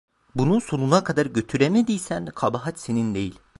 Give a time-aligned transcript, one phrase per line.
[0.35, 3.39] Bunu sonuna kadar götüremediysen, kabahat senin değil.